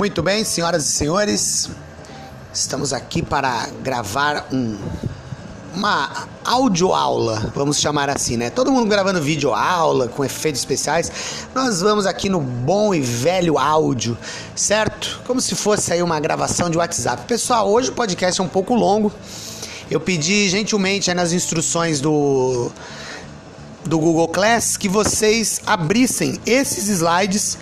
Muito 0.00 0.22
bem, 0.22 0.44
senhoras 0.44 0.86
e 0.86 0.92
senhores, 0.92 1.68
estamos 2.54 2.94
aqui 2.94 3.20
para 3.20 3.68
gravar 3.82 4.48
um, 4.50 4.78
uma 5.74 6.26
audioaula, 6.42 7.52
vamos 7.54 7.78
chamar 7.78 8.08
assim, 8.08 8.34
né? 8.34 8.48
Todo 8.48 8.72
mundo 8.72 8.88
gravando 8.88 9.20
vídeo 9.20 9.52
aula 9.52 10.08
com 10.08 10.24
efeitos 10.24 10.62
especiais. 10.62 11.12
Nós 11.54 11.82
vamos 11.82 12.06
aqui 12.06 12.30
no 12.30 12.40
bom 12.40 12.94
e 12.94 13.00
velho 13.02 13.58
áudio, 13.58 14.16
certo? 14.56 15.20
Como 15.26 15.38
se 15.38 15.54
fosse 15.54 15.92
aí 15.92 16.02
uma 16.02 16.18
gravação 16.18 16.70
de 16.70 16.78
WhatsApp. 16.78 17.26
Pessoal, 17.26 17.70
hoje 17.70 17.90
o 17.90 17.92
podcast 17.92 18.40
é 18.40 18.42
um 18.42 18.48
pouco 18.48 18.74
longo. 18.74 19.12
Eu 19.90 20.00
pedi 20.00 20.48
gentilmente 20.48 21.12
nas 21.12 21.30
instruções 21.30 22.00
do 22.00 22.72
do 23.84 23.98
Google 23.98 24.28
Class 24.28 24.76
que 24.76 24.88
vocês 24.88 25.60
abrissem 25.66 26.38
esses 26.46 26.88
slides 26.88 27.58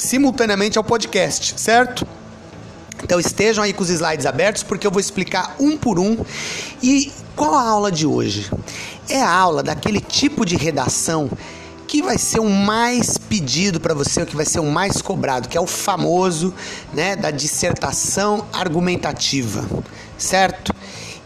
simultaneamente 0.00 0.78
ao 0.78 0.84
podcast, 0.84 1.54
certo? 1.60 2.06
Então 3.02 3.20
estejam 3.20 3.62
aí 3.62 3.72
com 3.72 3.82
os 3.82 3.90
slides 3.90 4.26
abertos 4.26 4.62
porque 4.62 4.86
eu 4.86 4.90
vou 4.90 5.00
explicar 5.00 5.54
um 5.60 5.76
por 5.76 5.98
um. 5.98 6.16
E 6.82 7.12
qual 7.36 7.54
a 7.54 7.68
aula 7.68 7.92
de 7.92 8.06
hoje? 8.06 8.50
É 9.08 9.20
a 9.20 9.30
aula 9.30 9.62
daquele 9.62 10.00
tipo 10.00 10.44
de 10.44 10.56
redação 10.56 11.30
que 11.86 12.02
vai 12.02 12.16
ser 12.16 12.40
o 12.40 12.48
mais 12.48 13.18
pedido 13.18 13.80
para 13.80 13.92
você, 13.92 14.22
o 14.22 14.26
que 14.26 14.36
vai 14.36 14.46
ser 14.46 14.60
o 14.60 14.66
mais 14.66 15.02
cobrado, 15.02 15.48
que 15.48 15.58
é 15.58 15.60
o 15.60 15.66
famoso, 15.66 16.54
né, 16.94 17.16
da 17.16 17.32
dissertação 17.32 18.46
argumentativa, 18.52 19.68
certo? 20.16 20.72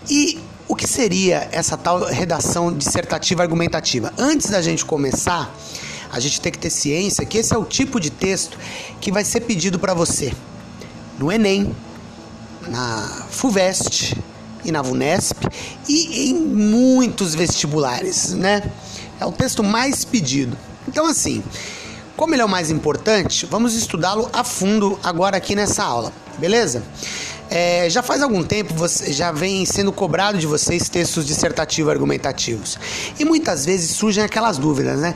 E 0.08 0.38
o 0.66 0.74
que 0.74 0.88
seria 0.88 1.48
essa 1.52 1.76
tal 1.76 2.06
redação 2.06 2.72
dissertativa 2.72 3.42
argumentativa? 3.42 4.12
Antes 4.16 4.48
da 4.48 4.62
gente 4.62 4.86
começar, 4.86 5.54
a 6.14 6.20
gente 6.20 6.40
tem 6.40 6.52
que 6.52 6.58
ter 6.58 6.70
ciência 6.70 7.26
que 7.26 7.38
esse 7.38 7.52
é 7.52 7.58
o 7.58 7.64
tipo 7.64 7.98
de 7.98 8.08
texto 8.08 8.56
que 9.00 9.10
vai 9.10 9.24
ser 9.24 9.40
pedido 9.40 9.78
para 9.80 9.92
você 9.92 10.32
no 11.18 11.30
Enem, 11.30 11.74
na 12.68 13.26
FUVEST 13.30 14.16
e 14.64 14.70
na 14.70 14.80
VUNESP 14.80 15.46
e 15.88 16.30
em 16.30 16.34
muitos 16.34 17.34
vestibulares, 17.34 18.32
né? 18.32 18.70
É 19.20 19.26
o 19.26 19.32
texto 19.32 19.62
mais 19.62 20.04
pedido. 20.04 20.56
Então, 20.88 21.06
assim, 21.06 21.42
como 22.16 22.34
ele 22.34 22.42
é 22.42 22.44
o 22.44 22.48
mais 22.48 22.70
importante, 22.70 23.44
vamos 23.46 23.74
estudá-lo 23.74 24.28
a 24.32 24.44
fundo 24.44 24.98
agora 25.02 25.36
aqui 25.36 25.56
nessa 25.56 25.82
aula, 25.82 26.12
beleza? 26.38 26.82
É, 27.50 27.88
já 27.90 28.02
faz 28.02 28.22
algum 28.22 28.42
tempo 28.42 28.72
você 28.74 29.12
já 29.12 29.30
vem 29.30 29.66
sendo 29.66 29.92
cobrado 29.92 30.38
de 30.38 30.46
vocês 30.46 30.88
textos 30.88 31.26
dissertativos 31.26 31.92
argumentativos. 31.92 32.78
E 33.18 33.24
muitas 33.24 33.66
vezes 33.66 33.90
surgem 33.90 34.24
aquelas 34.24 34.58
dúvidas, 34.58 35.00
né? 35.00 35.14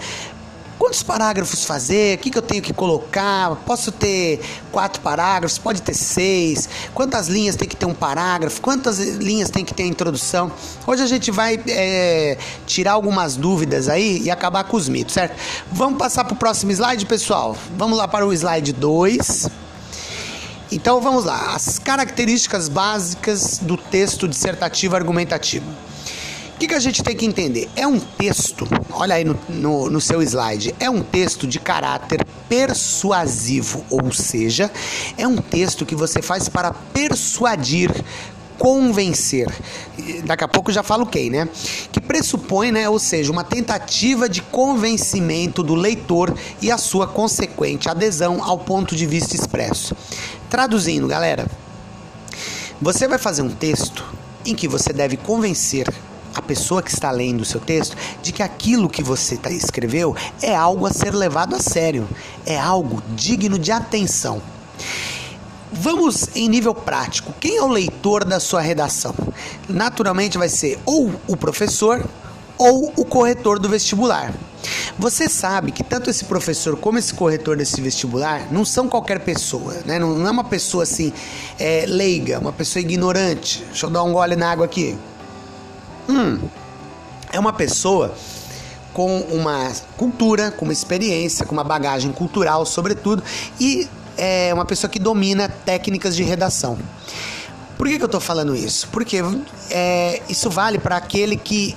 Quantos 0.79 1.03
parágrafos 1.03 1.65
fazer? 1.65 2.17
O 2.17 2.19
que, 2.19 2.31
que 2.31 2.39
eu 2.39 2.43
tenho 2.43 2.63
que 2.63 2.73
colocar? 2.73 3.57
Posso 3.67 3.91
ter 3.91 4.41
quatro 4.71 5.03
parágrafos? 5.03 5.59
Pode 5.59 5.83
ter 5.83 5.95
seis? 5.95 6.69
Quantas 6.95 7.27
linhas 7.27 7.57
tem 7.57 7.69
que 7.69 7.75
ter 7.75 7.85
um 7.85 7.93
parágrafo? 7.93 8.61
Quantas 8.61 8.99
linhas 8.99 9.51
tem 9.51 9.65
que 9.65 9.75
ter 9.75 9.83
a 9.83 9.87
introdução? 9.87 10.53
Hoje 10.87 11.03
a 11.03 11.07
gente 11.07 11.33
vai 11.33 11.61
é, 11.67 12.39
tirar 12.65 12.93
algumas 12.93 13.35
dúvidas 13.35 13.89
aí 13.89 14.23
e 14.23 14.31
acabar 14.31 14.63
com 14.65 14.77
os 14.77 14.89
mitos, 14.89 15.15
certo? 15.15 15.37
Vamos 15.73 15.99
passar 15.99 16.25
para 16.25 16.35
o 16.35 16.37
próximo 16.37 16.71
slide, 16.71 17.05
pessoal? 17.07 17.57
Vamos 17.77 17.99
lá 17.99 18.07
para 18.07 18.25
o 18.25 18.33
slide 18.33 18.73
2. 18.73 19.49
Então 20.71 21.01
vamos 21.01 21.25
lá, 21.25 21.55
as 21.55 21.79
características 21.79 22.69
básicas 22.69 23.59
do 23.59 23.77
texto 23.77 24.29
dissertativo 24.29 24.95
argumentativo. 24.95 25.67
O 26.59 26.61
que, 26.61 26.67
que 26.67 26.75
a 26.75 26.81
gente 26.81 27.05
tem 27.05 27.15
que 27.15 27.25
entender? 27.25 27.71
É 27.77 27.87
um 27.87 28.01
texto, 28.01 28.67
olha 28.91 29.15
aí 29.15 29.23
no, 29.23 29.39
no, 29.49 29.89
no, 29.89 30.01
seu 30.01 30.21
slide, 30.21 30.75
é 30.81 30.91
um 30.91 31.05
texto 31.05 31.47
de 31.47 31.61
caráter 31.61 32.27
persuasivo, 32.49 33.85
ou 33.89 34.11
seja, 34.11 34.69
é 35.17 35.25
um 35.25 35.37
texto 35.37 35.87
que 35.87 35.95
você 35.95 36.21
faz 36.21 36.49
para 36.49 36.73
persuadir, 36.73 37.93
convencer. 38.59 39.47
Daqui 40.25 40.43
a 40.43 40.49
pouco 40.49 40.71
eu 40.71 40.75
já 40.75 40.83
falo 40.83 41.07
quem, 41.07 41.31
né? 41.31 41.49
Que 41.93 42.01
pressupõe, 42.01 42.73
né, 42.73 42.89
ou 42.89 42.99
seja, 42.99 43.31
uma 43.31 43.45
tentativa 43.45 44.29
de 44.29 44.43
convencimento 44.43 45.63
do 45.63 45.77
leitor 45.77 46.37
e 46.61 46.73
a 46.73 46.77
sua 46.77 47.07
consequente 47.07 47.89
adesão 47.89 48.43
ao 48.43 48.59
ponto 48.59 48.97
de 48.97 49.07
vista 49.07 49.37
expresso. 49.37 49.97
Traduzindo, 50.51 51.07
galera, 51.07 51.47
você 52.83 53.07
vai 53.07 53.17
fazer 53.17 53.43
um 53.43 53.49
texto 53.49 54.05
em 54.45 54.57
que 54.57 54.67
você 54.67 54.93
deve 54.93 55.17
convencer 55.17 55.87
a 56.39 56.43
pessoa 56.43 56.83
que 56.83 56.91
está 56.91 57.11
lendo 57.11 57.41
o 57.41 57.45
seu 57.45 57.61
texto 57.61 57.97
de 58.23 58.33
que 58.33 58.43
aquilo 58.43 58.89
que 58.89 59.03
você 59.03 59.37
tá, 59.37 59.51
escreveu 59.51 60.15
é 60.41 60.55
algo 60.55 60.87
a 60.87 60.93
ser 60.93 61.13
levado 61.13 61.57
a 61.57 61.59
sério, 61.59 62.09
é 62.47 62.57
algo 62.59 63.03
digno 63.17 63.59
de 63.59 63.73
atenção. 63.73 64.41
Vamos 65.73 66.29
em 66.35 66.49
nível 66.49 66.75
prático. 66.75 67.35
Quem 67.41 67.57
é 67.57 67.63
o 67.63 67.69
leitor 67.69 68.25
da 68.25 68.39
sua 68.41 68.61
redação? 68.61 69.15
Naturalmente 69.69 70.39
vai 70.39 70.49
ser 70.49 70.79
ou 70.87 71.13
o 71.27 71.37
professor 71.37 72.09
ou 72.57 72.93
o 72.97 73.05
corretor 73.05 73.59
do 73.59 73.69
vestibular. 73.69 74.33
Você 74.99 75.29
sabe 75.29 75.73
que 75.73 75.85
tanto 75.85 76.09
esse 76.09 76.25
professor 76.25 76.77
como 76.77 76.99
esse 76.99 77.15
corretor 77.15 77.57
desse 77.57 77.81
vestibular 77.81 78.53
não 78.53 78.65
são 78.65 78.89
qualquer 78.89 79.21
pessoa, 79.21 79.75
né? 79.85 79.99
Não, 79.99 80.27
é 80.27 80.31
uma 80.31 80.45
pessoa 80.45 80.85
assim 80.85 81.13
é, 81.59 81.85
leiga, 81.87 82.39
uma 82.39 82.53
pessoa 82.53 82.81
ignorante. 82.81 83.65
Deixa 83.67 83.87
eu 83.87 83.91
dar 83.91 84.03
um 84.05 84.13
gole 84.13 84.37
na 84.37 84.51
água 84.51 84.65
aqui. 84.65 84.97
Hum, 86.09 86.39
é 87.33 87.39
uma 87.39 87.53
pessoa 87.53 88.15
com 88.93 89.21
uma 89.21 89.71
cultura, 89.97 90.51
com 90.51 90.65
uma 90.65 90.73
experiência, 90.73 91.45
com 91.45 91.53
uma 91.53 91.65
bagagem 91.65 92.11
cultural, 92.13 92.65
sobretudo, 92.67 93.23
e 93.61 93.87
é 94.17 94.53
uma 94.53 94.65
pessoa 94.65 94.91
que 94.91 94.99
domina 94.99 95.49
técnicas 95.49 96.17
de 96.17 96.23
redação. 96.23 96.79
Por 97.77 97.87
que, 97.87 97.97
que 97.97 98.03
eu 98.03 98.07
estou 98.07 98.21
falando 98.21 98.57
isso? 98.57 98.89
Porque 98.89 99.19
é, 99.71 100.21
isso 100.29 100.51
vale 100.51 100.79
para 100.79 100.97
aquele 100.97 101.37
que 101.37 101.77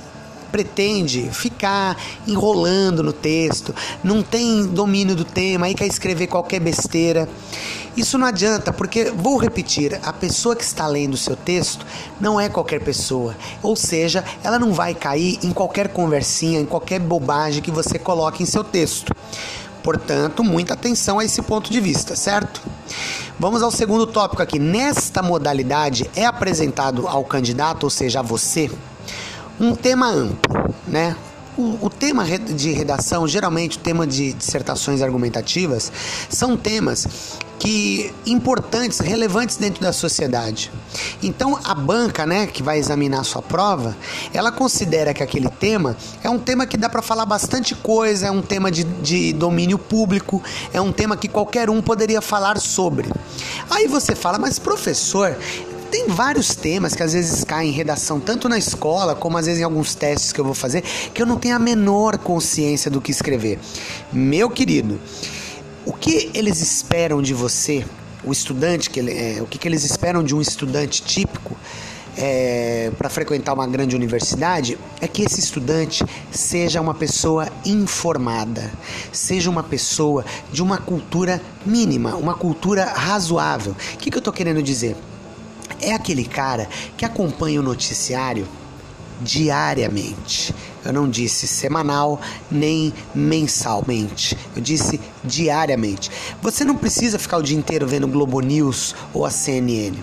pretende 0.52 1.30
ficar 1.32 1.98
enrolando 2.28 3.02
no 3.02 3.14
texto, 3.14 3.74
não 4.04 4.22
tem 4.22 4.66
domínio 4.68 5.16
do 5.16 5.24
tema, 5.24 5.66
aí 5.68 5.74
quer 5.74 5.88
escrever 5.88 6.28
qualquer 6.28 6.60
besteira. 6.60 7.28
Isso 7.96 8.18
não 8.18 8.26
adianta, 8.26 8.72
porque, 8.72 9.12
vou 9.12 9.38
repetir, 9.38 10.00
a 10.04 10.14
pessoa 10.14 10.56
que 10.56 10.64
está 10.64 10.88
lendo 10.88 11.14
o 11.14 11.18
seu 11.18 11.36
texto 11.36 11.86
não 12.22 12.40
é 12.40 12.48
qualquer 12.48 12.80
pessoa. 12.80 13.36
Ou 13.62 13.76
seja, 13.76 14.24
ela 14.44 14.58
não 14.58 14.74
vai 14.74 14.94
cair 14.94 15.40
em 15.44 15.52
qualquer 15.52 15.90
conversinha, 15.90 16.60
em 16.60 16.66
qualquer 16.66 17.00
bobagem 17.00 17.62
que 17.62 17.72
você 17.72 18.00
coloque 18.00 18.44
em 18.44 18.46
seu 18.46 18.64
texto. 18.64 19.14
Portanto, 19.84 20.44
muita 20.44 20.74
atenção 20.74 21.20
a 21.20 21.26
esse 21.26 21.42
ponto 21.42 21.72
de 21.72 21.82
vista, 21.82 22.16
certo? 22.16 22.62
Vamos 23.40 23.64
ao 23.64 23.72
segundo 23.72 24.06
tópico 24.06 24.42
aqui. 24.42 24.60
Nesta 24.60 25.22
modalidade 25.22 26.10
é 26.16 26.26
apresentado 26.26 27.08
ao 27.08 27.26
candidato, 27.26 27.84
ou 27.86 27.90
seja, 27.90 28.20
a 28.20 28.24
você, 28.24 28.70
um 29.60 29.76
tema 29.76 30.08
amplo, 30.08 30.76
né? 30.88 31.16
O, 31.58 31.86
o, 31.86 31.90
tema 31.90 32.26
de 32.26 32.72
redação, 32.72 33.28
geralmente 33.28 33.78
o 33.78 33.82
tema 33.82 34.08
de 34.08 34.32
dissertações 34.34 35.02
argumentativas, 35.02 35.92
são 36.30 36.56
temas 36.56 37.06
que 37.62 38.12
importantes, 38.26 39.00
relevantes 39.00 39.56
dentro 39.56 39.84
da 39.84 39.94
sociedade. 39.94 40.72
Então 41.22 41.60
a 41.64 41.76
banca, 41.76 42.26
né, 42.26 42.48
que 42.48 42.64
vai 42.64 42.80
examinar 42.80 43.20
a 43.20 43.24
sua 43.24 43.42
prova, 43.42 43.96
ela 44.34 44.52
considera 44.52 45.14
que 45.14 45.22
aquele 45.22 45.48
tema 45.48 45.96
é 46.24 46.30
um 46.30 46.40
tema 46.40 46.66
que 46.66 46.76
dá 46.76 46.90
para 46.90 47.04
falar 47.04 47.26
bastante 47.26 47.76
coisa, 47.76 48.26
é 48.26 48.32
um 48.32 48.42
tema 48.42 48.72
de, 48.72 48.84
de 48.84 49.32
domínio 49.34 49.78
público, 49.78 50.42
é 50.74 50.82
um 50.82 50.92
tema 50.92 51.16
que 51.16 51.28
qualquer 51.28 51.70
um 51.70 51.84
poderia 51.84 52.20
falar 52.20 52.58
sobre. 52.60 53.12
Aí 53.70 53.88
você 53.88 54.16
fala, 54.16 54.40
mas 54.40 54.58
professor, 54.58 55.38
tem 55.92 56.08
vários 56.08 56.56
temas 56.56 56.96
que 56.96 57.04
às 57.04 57.12
vezes 57.12 57.44
caem 57.44 57.70
em 57.70 57.74
redação, 57.74 58.20
tanto 58.20 58.48
na 58.48 58.58
escola 58.58 59.14
como 59.14 59.38
às 59.38 59.46
vezes 59.46 59.60
em 59.60 59.64
alguns 59.64 59.94
testes 59.94 60.32
que 60.32 60.40
eu 60.40 60.46
vou 60.46 60.54
fazer, 60.54 60.82
que 61.14 61.22
eu 61.22 61.26
não 61.26 61.38
tenho 61.38 61.56
a 61.56 61.60
menor 61.60 62.18
consciência 62.18 62.90
do 62.90 63.02
que 63.02 63.12
escrever. 63.12 63.60
Meu 64.12 64.50
querido, 64.50 65.00
o 65.86 65.92
que 65.92 66.32
eles 66.34 66.62
esperam 66.62 67.22
de 67.22 67.34
você, 67.34 67.86
o 68.24 68.32
estudante, 68.32 68.90
que 68.90 69.00
ele, 69.00 69.12
é, 69.12 69.42
o 69.42 69.46
que, 69.46 69.58
que 69.58 69.68
eles 69.68 69.84
esperam 69.84 70.24
de 70.24 70.34
um 70.34 70.40
estudante 70.40 71.02
típico 71.02 71.58
é, 72.18 72.92
para 72.98 73.10
frequentar 73.10 73.54
uma 73.54 73.68
grande 73.68 73.96
universidade 73.96 74.78
é 75.02 75.08
que 75.08 75.24
esse 75.24 75.40
estudante 75.40 76.06
seja 76.32 76.80
uma 76.80 76.94
pessoa 76.94 77.48
informada, 77.66 78.72
seja 79.12 79.50
uma 79.50 79.64
pessoa 79.64 80.24
de 80.52 80.64
uma 80.64 80.78
cultura 80.78 81.42
mínima, 81.66 82.16
uma 82.16 82.34
cultura 82.34 82.86
razoável. 82.86 83.74
O 83.74 83.98
que, 83.98 84.10
que 84.10 84.18
eu 84.18 84.20
estou 84.20 84.34
querendo 84.34 84.64
dizer? 84.64 84.96
É 85.82 85.94
aquele 85.94 86.26
cara 86.26 86.68
que 86.98 87.06
acompanha 87.06 87.60
o 87.60 87.64
noticiário 87.64 88.48
diariamente. 89.22 90.54
Eu 90.84 90.92
não 90.92 91.08
disse 91.08 91.48
semanal 91.48 92.20
nem 92.50 92.92
mensalmente. 93.14 94.36
Eu 94.56 94.62
disse 94.62 95.00
diariamente. 95.24 96.10
Você 96.42 96.64
não 96.64 96.76
precisa 96.76 97.20
ficar 97.20 97.38
o 97.38 97.44
dia 97.44 97.58
inteiro 97.58 97.88
vendo 97.88 98.08
Globo 98.08 98.40
News 98.40 98.96
ou 99.14 99.26
a 99.26 99.30
CNN. 99.30 99.96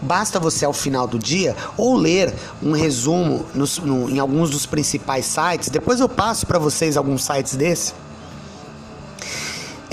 Basta 0.00 0.40
você 0.40 0.64
ao 0.64 0.72
final 0.72 1.06
do 1.06 1.18
dia 1.18 1.54
ou 1.76 1.94
ler 1.94 2.32
um 2.62 2.72
resumo 2.72 3.44
nos, 3.54 3.78
no, 3.78 4.08
em 4.08 4.18
alguns 4.18 4.50
dos 4.50 4.64
principais 4.64 5.26
sites. 5.26 5.68
Depois 5.68 6.00
eu 6.00 6.08
passo 6.08 6.46
para 6.46 6.58
vocês 6.58 6.96
alguns 6.96 7.22
sites 7.24 7.54
desses 7.54 7.94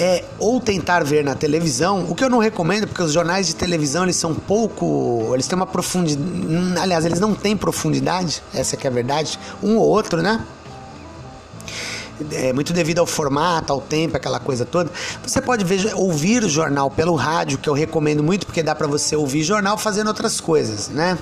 é 0.02 0.26
ou 0.40 0.60
tentar 0.60 1.04
ver 1.04 1.24
na 1.24 1.36
televisão, 1.36 2.08
o 2.10 2.16
que 2.16 2.24
eu 2.24 2.30
não 2.30 2.40
recomendo, 2.40 2.88
porque 2.88 3.04
os 3.04 3.14
jornais 3.14 3.46
de 3.46 3.56
televisão 3.56 4.02
eles 4.02 4.16
são 4.16 4.34
pouco, 4.34 5.30
eles 5.32 5.46
têm 5.46 5.56
uma 5.56 5.68
profundidade, 5.68 6.80
aliás, 6.82 7.06
eles 7.06 7.20
não 7.20 7.36
têm 7.36 7.56
profundidade, 7.56 8.42
essa 8.52 8.76
que 8.76 8.88
é 8.88 8.90
a 8.90 8.94
verdade, 8.94 9.38
um 9.62 9.78
ou 9.78 9.88
outro, 9.88 10.24
né? 10.24 10.44
É, 12.32 12.52
muito 12.52 12.74
devido 12.74 12.98
ao 12.98 13.06
formato, 13.06 13.72
ao 13.72 13.80
tempo, 13.80 14.18
aquela 14.18 14.40
coisa 14.40 14.66
toda. 14.66 14.92
Você 15.24 15.40
pode 15.40 15.64
ver, 15.64 15.94
ouvir 15.94 16.44
o 16.44 16.50
jornal 16.50 16.90
pelo 16.90 17.14
rádio, 17.14 17.60
que 17.60 17.70
eu 17.70 17.74
recomendo 17.74 18.24
muito, 18.24 18.48
porque 18.48 18.64
dá 18.64 18.74
para 18.74 18.88
você 18.88 19.16
ouvir 19.16 19.44
jornal 19.44 19.78
fazendo 19.78 20.08
outras 20.08 20.42
coisas, 20.42 20.90
né? 20.90 21.16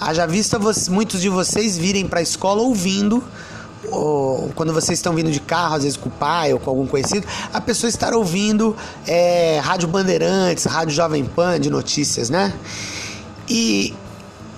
Haja 0.00 0.26
vista 0.26 0.58
muitos 0.90 1.20
de 1.20 1.28
vocês 1.28 1.78
virem 1.78 2.08
para 2.08 2.18
a 2.18 2.22
escola 2.22 2.62
ouvindo 2.62 3.22
ou 3.90 4.50
quando 4.54 4.72
vocês 4.72 4.98
estão 4.98 5.14
vindo 5.14 5.30
de 5.30 5.40
carro, 5.40 5.76
às 5.76 5.82
vezes 5.82 5.96
com 5.96 6.08
o 6.08 6.12
pai 6.12 6.52
ou 6.52 6.58
com 6.58 6.70
algum 6.70 6.86
conhecido, 6.86 7.26
a 7.52 7.60
pessoa 7.60 7.88
estar 7.88 8.12
ouvindo 8.12 8.76
é, 9.06 9.60
Rádio 9.62 9.88
Bandeirantes, 9.88 10.64
Rádio 10.64 10.94
Jovem 10.94 11.24
Pan 11.24 11.60
de 11.60 11.70
notícias, 11.70 12.30
né? 12.30 12.52
E 13.48 13.94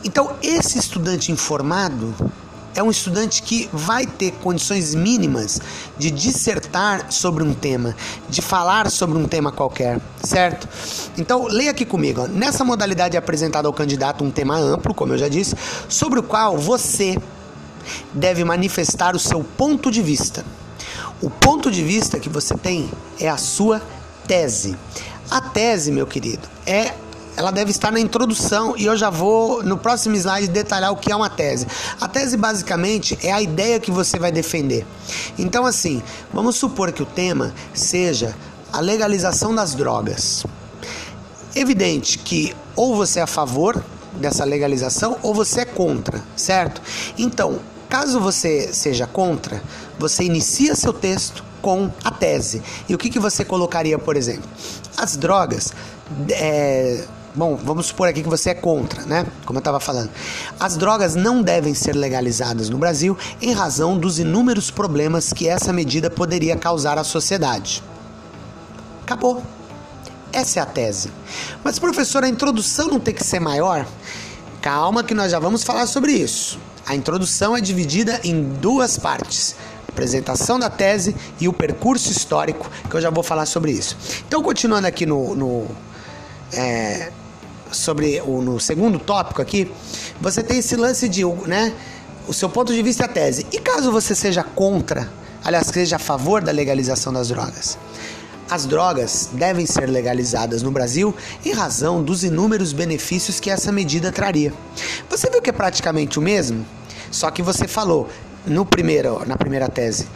então 0.05 0.32
esse 0.43 0.78
estudante 0.78 1.31
informado 1.31 2.14
é 2.75 2.82
um 2.82 2.90
estudante 2.90 3.43
que 3.43 3.69
vai 3.72 4.06
ter 4.06 4.32
condições 4.43 4.94
mínimas 4.94 5.61
de 5.99 6.11
dissertar 6.11 7.11
sobre 7.11 7.43
um 7.43 7.52
tema, 7.52 7.96
de 8.28 8.40
falar 8.40 8.90
sobre 8.90 9.19
um 9.19 9.26
tema 9.26 9.50
qualquer, 9.50 10.00
certo? 10.22 10.69
Então, 11.19 11.46
leia 11.46 11.72
aqui 11.72 11.84
comigo. 11.84 12.26
Nessa 12.28 12.64
modalidade 12.64 13.17
é 13.17 13.19
apresentado 13.19 13.67
ao 13.67 13.72
candidato 13.72 14.25
um 14.25 14.31
tema 14.31 14.56
amplo, 14.56 14.94
como 14.94 15.12
eu 15.12 15.19
já 15.19 15.28
disse, 15.28 15.56
sobre 15.88 16.20
o 16.20 16.22
qual 16.22 16.56
você 16.56 17.19
deve 18.12 18.44
manifestar 18.44 19.15
o 19.15 19.19
seu 19.19 19.43
ponto 19.43 19.91
de 19.91 20.03
vista. 20.03 20.44
O 21.23 21.29
ponto 21.29 21.71
de 21.71 21.82
vista 21.82 22.19
que 22.19 22.29
você 22.29 22.55
tem 22.55 22.91
é 23.19 23.29
a 23.29 23.37
sua 23.37 23.82
tese. 24.27 24.77
A 25.31 25.41
tese, 25.41 25.93
meu 25.93 26.06
querido, 26.06 26.49
é 26.67 26.94
ela 27.37 27.50
deve 27.50 27.71
estar 27.71 27.91
na 27.91 28.00
introdução 28.00 28.75
e 28.77 28.85
eu 28.85 28.97
já 28.97 29.09
vou 29.09 29.62
no 29.62 29.79
próximo 29.79 30.15
slide 30.15 30.49
detalhar 30.49 30.93
o 30.93 30.97
que 30.97 31.11
é 31.11 31.17
uma 31.17 31.31
tese. 31.31 31.67
A 32.00 32.06
tese 32.06 32.37
basicamente 32.37 33.19
é 33.23 33.32
a 33.32 33.41
ideia 33.41 33.81
que 33.81 33.91
você 33.91 34.19
vai 34.19 34.31
defender. 34.31 34.87
Então 35.38 35.65
assim, 35.65 36.03
vamos 36.32 36.56
supor 36.56 36.93
que 36.93 37.03
o 37.03 37.06
tema 37.06 37.55
seja 37.73 38.37
a 38.73 38.81
legalização 38.81 39.55
das 39.55 39.75
drogas. 39.75 40.44
Evidente 41.55 42.19
que 42.19 42.55
ou 42.77 42.94
você 42.94 43.21
é 43.21 43.23
a 43.23 43.27
favor 43.27 43.82
dessa 44.15 44.45
legalização 44.45 45.17
ou 45.23 45.35
você 45.35 45.61
é 45.61 45.65
contra, 45.65 46.23
certo? 46.37 46.83
Então, 47.19 47.61
caso 47.89 48.21
você 48.21 48.73
seja 48.73 49.07
contra, 49.07 49.62
você 49.99 50.25
inicia 50.25 50.75
seu 50.75 50.93
texto 50.93 51.45
com 51.61 51.91
a 52.03 52.11
tese. 52.11 52.62
E 52.89 52.95
o 52.95 52.99
que, 52.99 53.11
que 53.11 53.19
você 53.19 53.45
colocaria, 53.45 53.99
por 53.99 54.17
exemplo? 54.17 54.49
As 54.97 55.17
drogas. 55.17 55.73
É, 56.31 57.05
bom, 57.35 57.57
vamos 57.57 57.87
supor 57.87 58.09
aqui 58.09 58.23
que 58.23 58.29
você 58.29 58.51
é 58.51 58.55
contra, 58.55 59.05
né? 59.05 59.27
Como 59.45 59.59
eu 59.59 59.61
estava 59.61 59.79
falando. 59.79 60.11
As 60.59 60.77
drogas 60.77 61.15
não 61.15 61.43
devem 61.43 61.75
ser 61.75 61.95
legalizadas 61.95 62.69
no 62.69 62.79
Brasil 62.79 63.17
em 63.41 63.53
razão 63.53 63.99
dos 63.99 64.19
inúmeros 64.19 64.71
problemas 64.71 65.33
que 65.33 65.49
essa 65.49 65.73
medida 65.73 66.11
poderia 66.11 66.56
causar 66.56 66.99
à 66.99 67.05
sociedade. 67.05 67.83
Acabou. 69.03 69.43
Essa 70.32 70.61
é 70.61 70.62
a 70.62 70.67
tese. 70.67 71.11
Mas, 71.65 71.79
professor, 71.79 72.25
a 72.25 72.29
introdução 72.29 72.88
não 72.88 73.00
tem 73.00 73.15
que 73.15 73.25
ser 73.25 73.41
maior? 73.41 73.87
Calma, 74.62 75.03
que 75.03 75.15
nós 75.15 75.32
já 75.32 75.38
vamos 75.38 75.65
falar 75.65 75.87
sobre 75.87 76.12
isso. 76.12 76.59
A 76.87 76.94
introdução 76.94 77.56
é 77.56 77.61
dividida 77.61 78.21
em 78.23 78.43
duas 78.43 78.99
partes: 78.99 79.56
apresentação 79.88 80.59
da 80.59 80.71
tese 80.71 81.15
e 81.41 81.49
o 81.49 81.53
percurso 81.53 82.11
histórico, 82.11 82.71
que 82.88 82.97
eu 82.97 83.00
já 83.00 83.11
vou 83.11 83.23
falar 83.23 83.47
sobre 83.47 83.73
isso. 83.73 83.97
Então, 84.27 84.43
continuando 84.43 84.87
aqui 84.87 85.06
no, 85.06 85.35
no 85.35 85.67
é, 86.53 87.11
sobre 87.73 88.21
o 88.21 88.41
no 88.43 88.59
segundo 88.61 88.99
tópico 88.99 89.41
aqui, 89.41 89.71
você 90.21 90.43
tem 90.43 90.59
esse 90.59 90.77
lance 90.77 91.09
de, 91.09 91.25
né, 91.25 91.73
o 92.27 92.32
seu 92.32 92.49
ponto 92.49 92.73
de 92.73 92.82
vista 92.82 93.05
e 93.05 93.06
a 93.06 93.09
tese. 93.09 93.47
E 93.53 93.59
caso 93.59 93.91
você 93.93 94.15
seja 94.15 94.43
contra, 94.43 95.11
aliás, 95.44 95.67
seja 95.67 95.97
a 95.97 95.99
favor 95.99 96.43
da 96.43 96.53
legalização 96.53 97.12
das 97.12 97.29
drogas? 97.29 97.79
As 98.50 98.67
drogas 98.67 99.31
devem 99.32 99.64
ser 99.64 99.87
legalizadas 99.87 100.61
no 100.61 100.73
Brasil 100.73 101.14
em 101.44 101.52
razão 101.52 102.02
dos 102.02 102.25
inúmeros 102.25 102.73
benefícios 102.73 103.38
que 103.38 103.49
essa 103.49 103.70
medida 103.70 104.11
traria. 104.11 104.52
Você 105.08 105.31
viu 105.31 105.41
que 105.41 105.50
é 105.50 105.52
praticamente 105.52 106.19
o 106.19 106.23
mesmo? 106.23 106.67
Só 107.12 107.31
que 107.31 107.43
você 107.43 107.69
falou 107.69 108.08
no 108.44 108.67
primeiro, 108.67 109.25
na 109.25 109.37
primeira 109.37 109.69
tese, 109.69 110.08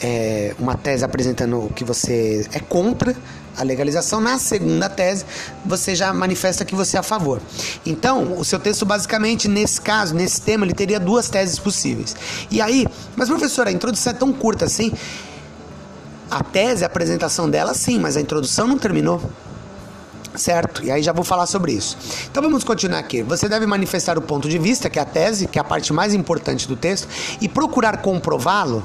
é, 0.00 0.54
uma 0.58 0.76
tese 0.76 1.04
apresentando 1.04 1.70
que 1.74 1.82
você 1.82 2.46
é 2.52 2.60
contra 2.60 3.14
a 3.56 3.62
legalização. 3.64 4.20
Na 4.20 4.38
segunda 4.38 4.88
tese, 4.88 5.24
você 5.64 5.94
já 5.94 6.12
manifesta 6.12 6.64
que 6.64 6.74
você 6.74 6.96
é 6.96 7.00
a 7.00 7.02
favor. 7.02 7.42
Então, 7.84 8.38
o 8.38 8.44
seu 8.44 8.58
texto, 8.58 8.86
basicamente, 8.86 9.48
nesse 9.48 9.80
caso, 9.80 10.14
nesse 10.14 10.40
tema, 10.40 10.64
ele 10.64 10.74
teria 10.74 11.00
duas 11.00 11.28
teses 11.28 11.58
possíveis. 11.58 12.16
E 12.50 12.60
aí, 12.60 12.86
mas 13.16 13.28
professor, 13.28 13.66
a 13.66 13.72
introdução 13.72 14.12
é 14.12 14.16
tão 14.16 14.32
curta 14.32 14.64
assim. 14.64 14.92
A 16.30 16.44
tese, 16.44 16.84
a 16.84 16.86
apresentação 16.86 17.50
dela, 17.50 17.74
sim, 17.74 17.98
mas 17.98 18.16
a 18.16 18.20
introdução 18.20 18.66
não 18.66 18.78
terminou. 18.78 19.20
Certo? 20.34 20.84
E 20.84 20.90
aí 20.90 21.02
já 21.02 21.12
vou 21.12 21.24
falar 21.24 21.46
sobre 21.46 21.72
isso. 21.72 21.98
Então 22.30 22.40
vamos 22.42 22.62
continuar 22.62 23.00
aqui. 23.00 23.22
Você 23.22 23.48
deve 23.48 23.66
manifestar 23.66 24.16
o 24.16 24.22
ponto 24.22 24.48
de 24.48 24.58
vista, 24.58 24.88
que 24.88 24.98
é 24.98 25.02
a 25.02 25.04
tese, 25.04 25.48
que 25.48 25.58
é 25.58 25.60
a 25.60 25.64
parte 25.64 25.92
mais 25.92 26.14
importante 26.14 26.68
do 26.68 26.76
texto, 26.76 27.08
e 27.40 27.48
procurar 27.48 27.96
comprová-lo 27.98 28.84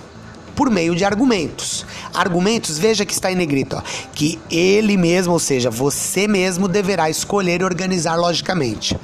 por 0.56 0.72
meio 0.72 0.96
de 0.96 1.06
argumentos. 1.06 1.86
Argumentos, 2.14 2.80
veja 2.80 3.06
que 3.06 3.14
está 3.14 3.32
em 3.32 3.36
negrito, 3.36 3.76
ó, 3.76 3.82
que 4.14 4.40
ele 4.50 4.98
mesmo, 4.98 5.34
ou 5.34 5.40
seja, 5.40 5.70
você 5.70 6.28
mesmo 6.28 6.68
deverá 6.68 7.10
escolher 7.10 7.62
e 7.62 7.64
organizar 7.64 8.16
logicamente. 8.16 8.98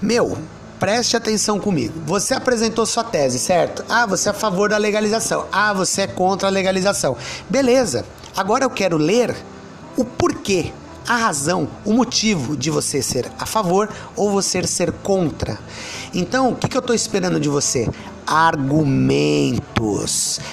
Meu, 0.00 0.38
Preste 0.78 1.16
atenção 1.16 1.58
comigo. 1.58 1.94
Você 2.06 2.34
apresentou 2.34 2.86
sua 2.86 3.02
tese, 3.02 3.38
certo? 3.38 3.84
Ah, 3.88 4.06
você 4.06 4.28
é 4.28 4.32
a 4.32 4.34
favor 4.34 4.68
da 4.68 4.76
legalização. 4.76 5.46
Ah, 5.50 5.72
você 5.72 6.02
é 6.02 6.06
contra 6.06 6.46
a 6.46 6.50
legalização. 6.50 7.16
Beleza. 7.48 8.04
Agora 8.36 8.64
eu 8.64 8.70
quero 8.70 8.96
ler 8.96 9.34
o 9.96 10.04
porquê, 10.04 10.72
a 11.08 11.16
razão, 11.16 11.68
o 11.84 11.92
motivo 11.92 12.56
de 12.56 12.70
você 12.70 13.02
ser 13.02 13.28
a 13.36 13.44
favor 13.44 13.88
ou 14.14 14.30
você 14.30 14.64
ser 14.64 14.92
contra. 14.92 15.58
Então, 16.14 16.50
o 16.50 16.56
que, 16.56 16.68
que 16.68 16.76
eu 16.76 16.80
estou 16.80 16.94
esperando 16.94 17.40
de 17.40 17.48
você? 17.48 17.88
Argumentos, 18.24 19.58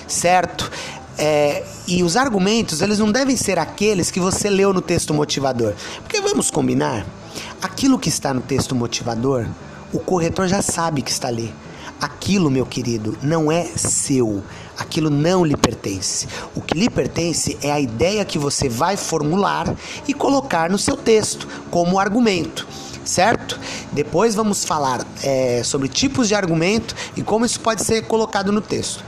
certo? 0.07 0.71
É, 1.18 1.63
e 1.88 2.01
os 2.04 2.18
argumentos, 2.18 2.81
eles 2.81 2.98
não 2.98 3.12
devem 3.12 3.38
ser 3.38 3.59
aqueles 3.59 4.09
que 4.09 4.19
você 4.19 4.50
leu 4.50 4.73
no 4.73 4.81
texto 4.81 5.14
motivador. 5.14 5.76
Porque 6.02 6.19
vamos 6.19 6.50
combinar, 6.50 7.06
aquilo 7.61 8.00
que 8.00 8.09
está 8.09 8.33
no 8.33 8.42
texto 8.42 8.73
motivador 8.73 9.45
o 9.95 9.99
corretor 9.99 10.47
já 10.47 10.61
sabe 10.61 11.02
que 11.02 11.09
está 11.09 11.30
ali. 11.30 11.54
Aquilo, 12.02 12.52
meu 12.52 12.66
querido, 12.66 13.18
não 13.23 13.49
é 13.49 13.64
seu. 13.64 14.44
Aquilo 14.78 15.09
não 15.09 15.45
lhe 15.45 15.56
pertence. 15.56 16.28
O 16.54 16.61
que 16.61 16.78
lhe 16.78 16.90
pertence 16.90 17.57
é 17.61 17.71
a 17.71 17.80
ideia 17.80 18.25
que 18.25 18.37
você 18.37 18.68
vai 18.68 18.97
formular 18.97 19.73
e 20.06 20.14
colocar 20.14 20.69
no 20.69 20.78
seu 20.78 20.97
texto 20.97 21.47
como 21.71 21.97
argumento 21.97 22.68
certo? 23.06 23.59
Depois 23.92 24.33
vamos 24.33 24.66
falar 24.66 25.06
é, 25.21 25.61
sobre 25.64 25.87
tipos 25.87 26.28
de 26.28 26.33
argumento 26.33 26.95
e 27.16 27.21
como 27.21 27.45
isso 27.45 27.59
pode 27.59 27.83
ser 27.83 28.02
colocado 28.07 28.52
no 28.52 28.61
texto. 28.61 29.04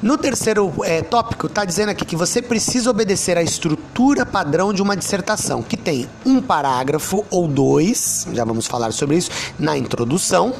No 0.00 0.16
terceiro 0.16 0.72
é, 0.84 1.02
tópico, 1.02 1.48
está 1.48 1.64
dizendo 1.64 1.88
aqui 1.88 2.04
que 2.04 2.14
você 2.14 2.40
precisa 2.40 2.88
obedecer 2.88 3.36
à 3.36 3.42
estrutura 3.42 4.24
padrão 4.24 4.72
de 4.72 4.80
uma 4.80 4.96
dissertação, 4.96 5.60
que 5.60 5.76
tem 5.76 6.08
um 6.24 6.40
parágrafo 6.40 7.26
ou 7.28 7.48
dois, 7.48 8.24
já 8.32 8.44
vamos 8.44 8.66
falar 8.66 8.92
sobre 8.92 9.16
isso, 9.16 9.28
na 9.58 9.76
introdução, 9.76 10.54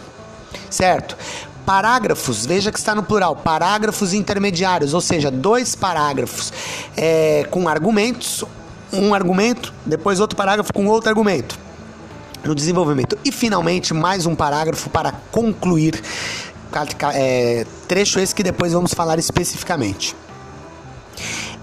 certo? 0.68 1.16
Parágrafos, 1.64 2.46
veja 2.46 2.72
que 2.72 2.78
está 2.80 2.96
no 2.96 3.02
plural, 3.04 3.36
parágrafos 3.36 4.12
intermediários, 4.12 4.92
ou 4.92 5.00
seja, 5.00 5.30
dois 5.30 5.76
parágrafos 5.76 6.52
é, 6.96 7.46
com 7.48 7.68
argumentos, 7.68 8.44
um 8.92 9.14
argumento, 9.14 9.72
depois 9.86 10.18
outro 10.18 10.36
parágrafo 10.36 10.72
com 10.72 10.86
outro 10.86 11.10
argumento 11.10 11.68
no 12.44 12.54
desenvolvimento. 12.54 13.18
E 13.24 13.32
finalmente, 13.32 13.92
mais 13.92 14.26
um 14.26 14.34
parágrafo 14.34 14.88
para 14.90 15.12
concluir 15.30 16.00
é, 17.14 17.66
trecho 17.86 18.18
esse 18.20 18.34
que 18.34 18.42
depois 18.42 18.72
vamos 18.72 18.94
falar 18.94 19.18
especificamente. 19.18 20.14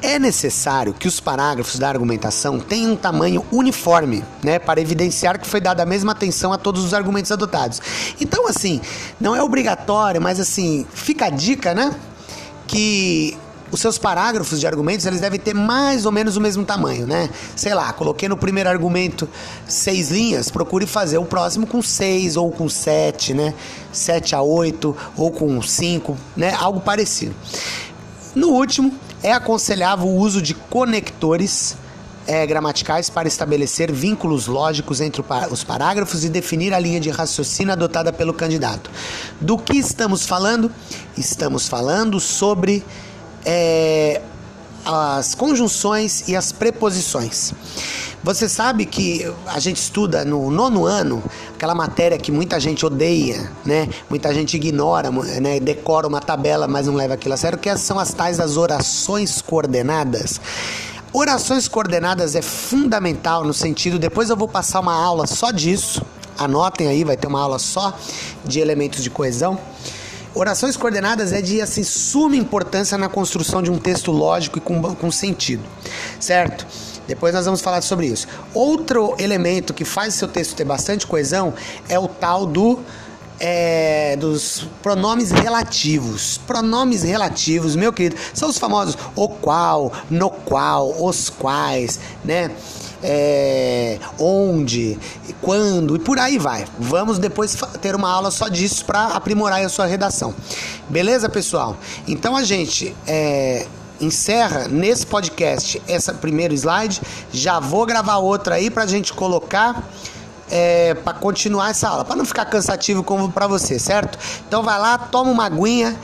É 0.02 0.20
necessário 0.20 0.94
que 0.94 1.08
os 1.08 1.20
parágrafos 1.20 1.80
da 1.80 1.90
argumentação 1.90 2.60
tenham 2.60 2.92
um 2.92 2.96
tamanho 2.96 3.46
uniforme, 3.52 4.24
né, 4.44 4.60
para 4.60 4.80
evidenciar 4.80 5.40
que 5.40 5.48
foi 5.48 5.60
dada 5.60 5.82
a 5.82 5.86
mesma 5.86 6.12
atenção 6.12 6.54
a 6.54 6.58
todos 6.58 6.84
os 6.84 6.94
argumentos 6.94 7.32
adotados. 7.32 7.82
Então, 8.20 8.48
assim, 8.48 8.82
não 9.20 9.36
é 9.36 9.42
obrigatório, 9.42 10.22
mas 10.22 10.40
assim, 10.40 10.86
fica 10.94 11.26
a 11.26 11.30
dica, 11.30 11.74
né, 11.74 11.96
que 12.68 13.38
os 13.76 13.82
seus 13.82 13.98
parágrafos 13.98 14.60
de 14.60 14.66
argumentos 14.66 15.06
eles 15.06 15.20
devem 15.20 15.40
ter 15.40 15.54
mais 15.54 16.06
ou 16.06 16.12
menos 16.12 16.38
o 16.38 16.42
mesmo 16.42 16.64
tamanho, 16.64 17.06
né? 17.06 17.30
Sei 17.56 17.74
lá, 17.74 17.92
coloquei 17.92 18.28
no 18.30 18.38
primeiro 18.38 18.70
argumento 18.70 19.30
seis 19.68 20.10
linhas, 20.10 20.50
procure 20.50 20.88
fazer 20.88 21.18
o 21.18 21.26
próximo 21.26 21.68
com 21.68 21.82
seis 21.82 22.38
ou 22.38 22.50
com 22.52 22.70
sete, 22.70 23.34
né? 23.34 23.54
Sete 23.92 24.34
a 24.34 24.42
oito 24.42 24.96
ou 25.18 25.30
com 25.30 25.62
cinco, 25.62 26.18
né? 26.38 26.56
Algo 26.58 26.80
parecido. 26.80 27.36
No 28.34 28.48
último, 28.48 28.94
é 29.22 29.34
aconselhável 29.34 30.08
o 30.08 30.16
uso 30.16 30.42
de 30.42 30.54
conectores 30.54 31.76
é, 32.26 32.46
gramaticais 32.48 33.10
para 33.10 33.28
estabelecer 33.28 33.92
vínculos 33.92 34.48
lógicos 34.48 35.02
entre 35.02 35.22
os 35.52 35.64
parágrafos 35.66 36.24
e 36.24 36.30
definir 36.30 36.74
a 36.74 36.80
linha 36.80 37.00
de 37.00 37.10
raciocínio 37.10 37.74
adotada 37.74 38.14
pelo 38.14 38.34
candidato. 38.34 38.90
Do 39.42 39.58
que 39.58 39.78
estamos 39.78 40.26
falando? 40.26 40.72
Estamos 41.18 41.68
falando 41.68 42.22
sobre 42.22 42.84
é, 43.46 44.22
as 44.86 45.34
conjunções 45.36 46.28
e 46.28 46.36
as 46.36 46.52
preposições. 46.52 47.54
Você 48.24 48.50
sabe 48.50 48.88
que 48.88 49.32
a 49.46 49.60
gente 49.60 49.78
estuda 49.78 50.26
no 50.26 50.50
nono 50.50 50.86
ano 50.86 51.24
aquela 51.54 51.76
matéria 51.76 52.18
que 52.18 52.32
muita 52.32 52.60
gente 52.60 52.84
odeia, 52.84 53.52
né? 53.64 53.88
Muita 54.10 54.34
gente 54.34 54.56
ignora, 54.56 55.12
né? 55.12 55.60
Decora 55.60 56.08
uma 56.08 56.20
tabela, 56.20 56.68
mas 56.68 56.88
não 56.88 56.96
leva 56.96 57.14
aquilo 57.14 57.36
a 57.36 57.38
sério, 57.38 57.58
que 57.58 57.78
são 57.78 58.00
as 58.00 58.14
tais 58.14 58.38
das 58.38 58.58
orações 58.58 59.44
coordenadas. 59.44 60.42
Orações 61.14 61.68
coordenadas 61.68 62.36
é 62.36 62.42
fundamental 62.42 63.44
no 63.44 63.54
sentido, 63.54 64.00
depois 64.00 64.30
eu 64.30 64.36
vou 64.36 64.48
passar 64.48 64.80
uma 64.80 64.96
aula 64.96 65.28
só 65.28 65.52
disso. 65.52 66.02
Anotem 66.38 66.88
aí, 66.88 67.04
vai 67.04 67.16
ter 67.16 67.28
uma 67.28 67.42
aula 67.42 67.60
só 67.60 67.98
de 68.44 68.60
elementos 68.60 69.04
de 69.04 69.10
coesão. 69.10 69.58
Orações 70.36 70.76
coordenadas 70.76 71.32
é 71.32 71.42
de 71.42 71.62
assim, 71.62 71.82
suma 71.82 72.36
importância 72.36 72.98
na 72.98 73.08
construção 73.08 73.62
de 73.64 73.72
um 73.72 73.78
texto 73.78 74.12
lógico 74.12 74.58
e 74.58 74.62
com, 74.62 74.82
com 74.94 75.10
sentido, 75.10 75.64
certo? 76.20 76.68
Depois 77.08 77.34
nós 77.34 77.46
vamos 77.46 77.62
falar 77.62 77.82
sobre 77.82 78.08
isso. 78.08 78.28
Outro 78.54 79.16
elemento 79.18 79.74
que 79.74 79.86
faz 79.86 80.14
seu 80.16 80.28
texto 80.28 80.54
ter 80.54 80.66
bastante 80.66 81.08
coesão 81.08 81.54
é 81.88 81.98
o 81.98 82.08
tal 82.08 82.46
do 82.46 82.80
é, 83.40 84.16
dos 84.18 84.68
pronomes 84.82 85.32
relativos. 85.32 86.38
Pronomes 86.46 87.04
relativos, 87.04 87.76
meu 87.76 87.94
querido, 87.94 88.18
são 88.34 88.50
os 88.50 88.58
famosos 88.58 88.98
o 89.16 89.30
qual, 89.30 89.92
no 90.10 90.30
qual, 90.30 91.02
os 91.02 91.30
quais, 91.30 92.00
né? 92.24 92.52
É, 93.04 94.00
onde, 94.20 94.98
quando 95.42 95.96
e 95.96 96.00
por 96.00 96.18
aí 96.18 96.38
vai. 96.38 96.66
Vamos 96.80 97.20
depois 97.20 97.56
ter 97.82 97.96
uma 97.96 98.10
aula 98.10 98.32
só 98.32 98.48
disso 98.48 98.86
para 98.86 99.08
aprimorar 99.08 99.64
a 99.64 99.70
sua 99.70 99.86
redação. 99.86 100.34
Beleza, 100.90 101.30
pessoal? 101.30 101.78
Então 102.08 102.36
a 102.36 102.44
gente 102.44 102.96
é, 103.06 103.68
encerra 104.00 104.68
nesse 104.68 105.06
podcast 105.06 105.82
esse 105.88 106.14
primeiro 106.14 106.54
slide. 106.54 107.02
Já 107.32 107.60
vou 107.60 107.86
gravar 107.86 108.18
outra 108.18 108.56
aí 108.56 108.70
para 108.70 108.84
a 108.84 108.88
gente 108.88 109.14
colocar 109.14 109.84
é, 110.50 110.94
para 110.94 111.14
continuar 111.14 111.72
essa 111.72 111.90
aula, 111.90 112.06
para 112.06 112.16
não 112.16 112.26
ficar 112.26 112.46
cansativo 112.46 113.04
como 113.04 113.32
para 113.32 113.48
você, 113.48 113.80
certo? 113.80 114.18
Então 114.48 114.64
vai 114.64 114.80
lá, 114.80 114.98
toma 114.98 115.32
uma 115.32 115.46
aguinha 115.46 115.98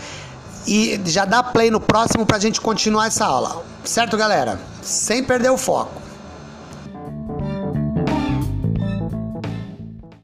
e 0.68 1.00
já 1.06 1.26
dá 1.26 1.44
play 1.44 1.70
no 1.70 1.80
próximo 1.80 2.26
para 2.26 2.38
a 2.38 2.40
gente 2.40 2.60
continuar 2.60 3.08
essa 3.08 3.26
aula, 3.26 3.64
certo, 3.84 4.18
galera? 4.18 4.60
Sem 4.82 5.24
perder 5.24 5.52
o 5.52 5.58
foco. 5.58 6.01